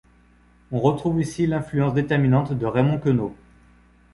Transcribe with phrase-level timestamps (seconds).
[0.71, 3.35] On retrouve ici l'influence déterminante de Raymond Queneau.